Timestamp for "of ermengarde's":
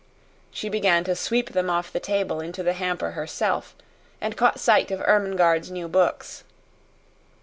4.89-5.69